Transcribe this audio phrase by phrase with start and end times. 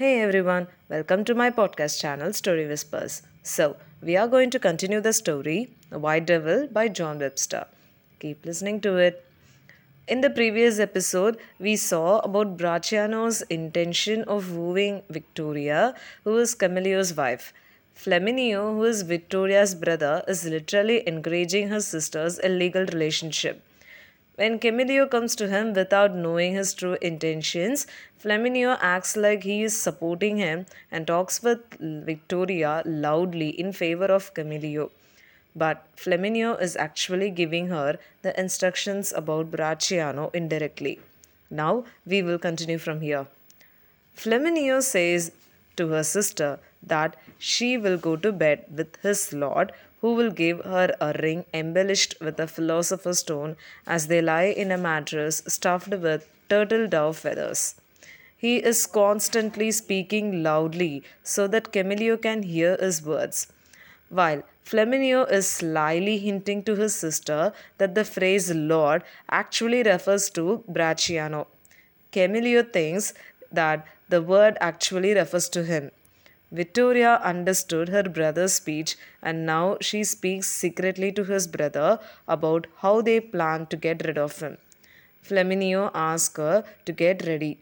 [0.00, 3.20] Hey everyone, welcome to my podcast channel Story Whispers.
[3.42, 7.66] So, we are going to continue the story The White Devil by John Webster.
[8.18, 9.22] Keep listening to it.
[10.08, 15.94] In the previous episode, we saw about Brachiano's intention of wooing Victoria,
[16.24, 17.52] who is Camillo's wife.
[17.94, 23.62] Flamineo, who is Victoria's brother, is literally encouraging her sister's illegal relationship.
[24.40, 27.86] When Camillo comes to him without knowing his true intentions,
[28.18, 34.32] Flamineo acts like he is supporting him and talks with Victoria loudly in favor of
[34.32, 34.92] Camillo.
[35.54, 41.00] But Flamineo is actually giving her the instructions about Brachiano indirectly.
[41.50, 43.26] Now we will continue from here.
[44.16, 45.32] Flamineo says
[45.76, 50.60] to her sister that she will go to bed with his lord who will give
[50.64, 55.94] her a ring embellished with a philosopher's stone as they lie in a mattress stuffed
[56.06, 57.74] with turtle dove feathers.
[58.36, 63.52] He is constantly speaking loudly so that Camillo can hear his words,
[64.08, 70.64] while Flamineo is slyly hinting to his sister that the phrase Lord actually refers to
[70.70, 71.46] Brachiano.
[72.12, 73.12] Camillo thinks
[73.52, 75.90] that the word actually refers to him.
[76.52, 83.00] Vittoria understood her brother's speech and now she speaks secretly to his brother about how
[83.00, 84.58] they plan to get rid of him.
[85.22, 87.58] Flamineo asks her to get ready.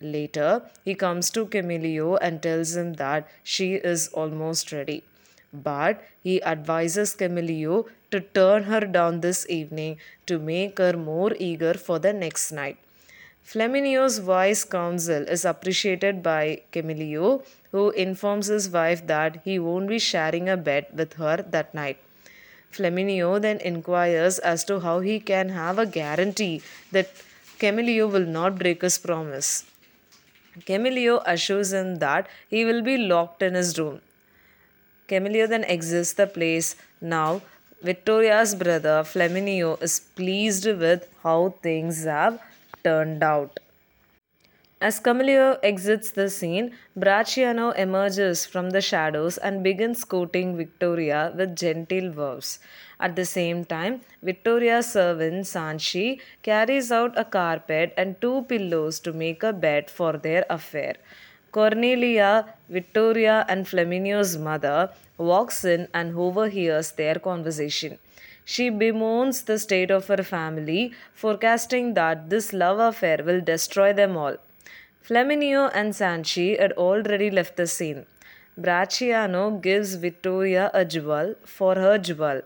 [0.00, 5.04] Later, he comes to Camillo and tells him that she is almost ready.
[5.52, 11.74] But he advises Camillo to turn her down this evening to make her more eager
[11.74, 12.78] for the next night.
[13.44, 17.42] Flamineo's wise counsel is appreciated by Camillo,
[17.72, 21.98] who informs his wife that he won't be sharing a bed with her that night.
[22.72, 27.10] Flamineo then inquires as to how he can have a guarantee that
[27.58, 29.66] Camillo will not break his promise.
[30.64, 34.00] Camillo assures him that he will be locked in his room.
[35.06, 36.76] Camillo then exits the place.
[37.00, 37.42] Now,
[37.82, 42.40] Victoria's brother Flamineo is pleased with how things have
[42.84, 43.58] turned out.
[44.80, 51.56] As Camillo exits the scene, Brachiano emerges from the shadows and begins courting Victoria with
[51.56, 52.58] gentle vows.
[53.00, 59.12] At the same time, Victoria's servant Zanche carries out a carpet and two pillows to
[59.12, 60.96] make a bed for their affair.
[61.54, 67.98] Cornelia, Vittoria, and Flamineo's mother walks in and overhears their conversation.
[68.44, 74.16] She bemoans the state of her family, forecasting that this love affair will destroy them
[74.16, 74.36] all.
[75.06, 78.04] Flamineo and Zanche had already left the scene.
[78.60, 82.42] Brachiano gives Vittoria a jewel for her jewel,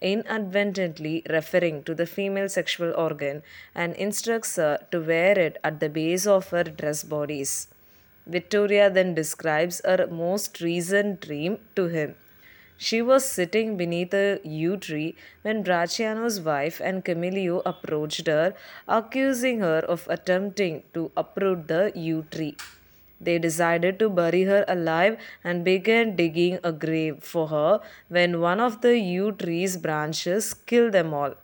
[0.00, 3.42] inadvertently referring to the female sexual organ,
[3.74, 7.68] and instructs her to wear it at the base of her dress bodice.
[8.26, 12.14] Vittoria then describes her most recent dream to him.
[12.76, 18.54] She was sitting beneath a yew tree when Brachiano's wife and Camillo approached her,
[18.88, 22.56] accusing her of attempting to uproot the yew tree.
[23.20, 28.58] They decided to bury her alive and began digging a grave for her when one
[28.58, 31.34] of the yew tree's branches killed them all.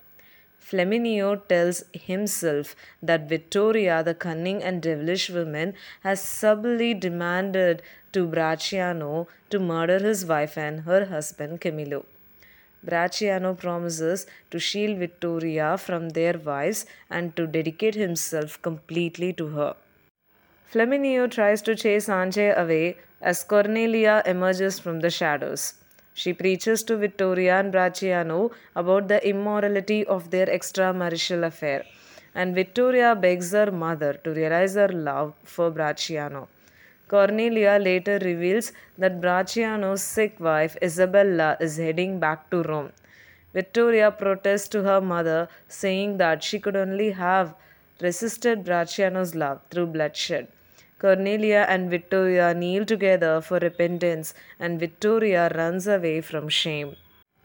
[0.69, 7.81] Flamineo tells himself that Vittoria, the cunning and devilish woman, has subtly demanded
[8.13, 12.05] to Brachiano to murder his wife and her husband Camillo.
[12.87, 19.75] Brachiano promises to shield Vittoria from their wives and to dedicate himself completely to her.
[20.71, 25.75] Flamineo tries to chase Zanche away as Cornelia emerges from the shadows.
[26.21, 31.85] She preaches to Vittoria and Brachiano about the immorality of their extramarital affair,
[32.35, 36.49] and Vittoria begs her mother to realize her love for Brachiano.
[37.07, 38.73] Cornelia later reveals
[39.05, 42.91] that Brachiano's sick wife Isabella is heading back to Rome.
[43.55, 47.55] Vittoria protests to her mother, saying that she could only have
[48.01, 50.49] resisted Bracciano's love through bloodshed.
[50.99, 56.97] Cornelia and Victoria kneel together for repentance, and Victoria runs away from shame.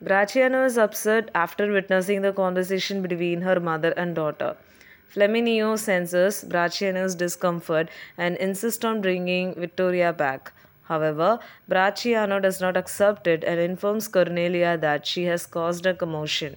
[0.04, 4.58] Brachiano is upset after witnessing the conversation between her mother and daughter.
[5.14, 10.52] Flamineo senses Brachiano's discomfort and insists on bringing Victoria back.
[10.86, 11.40] However,
[11.70, 16.56] Brachiano does not accept it and informs Cornelia that she has caused a commotion.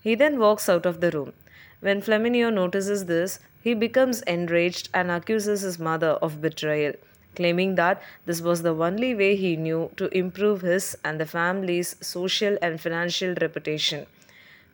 [0.00, 1.32] He then walks out of the room.
[1.80, 6.94] When Flamineo notices this, he becomes enraged and accuses his mother of betrayal,
[7.34, 11.96] claiming that this was the only way he knew to improve his and the family's
[12.00, 14.06] social and financial reputation.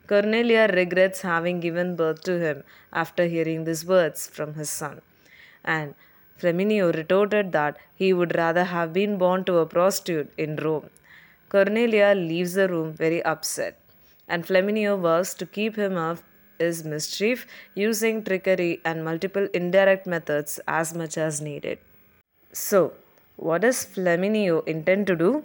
[0.08, 5.00] Cornelia regrets having given birth to him after hearing these words from his son.
[5.64, 5.94] And
[6.40, 10.90] Flamineo retorted that he would rather have been born to a prostitute in Rome.
[11.48, 13.78] Cornelia leaves the room very upset,
[14.26, 16.24] and Flamineo vows to keep him off
[16.60, 21.78] his mischief using trickery and multiple indirect methods as much as needed.
[22.52, 22.92] So,
[23.36, 25.44] what does Flamineo intend to do?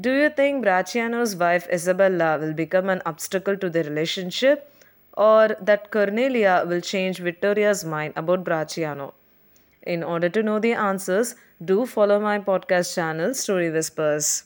[0.00, 4.72] Do you think Brachiano's wife Isabella will become an obstacle to the relationship?
[5.16, 9.12] Or that Cornelia will change Vittoria's mind about Brachiano?
[9.82, 11.34] In order to know the answers,
[11.64, 14.44] do follow my podcast channel Story Whispers.